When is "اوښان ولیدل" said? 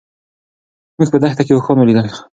1.55-2.07